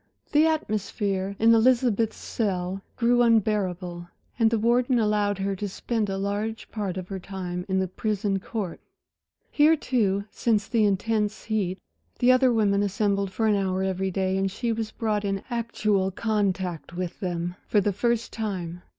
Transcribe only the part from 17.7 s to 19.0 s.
the first time.